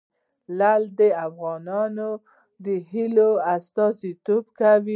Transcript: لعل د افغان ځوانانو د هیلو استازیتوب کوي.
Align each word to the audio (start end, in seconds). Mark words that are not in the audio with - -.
لعل 0.57 0.83
د 0.99 1.01
افغان 1.25 1.61
ځوانانو 1.65 2.11
د 2.65 2.67
هیلو 2.89 3.29
استازیتوب 3.55 4.43
کوي. 4.59 4.89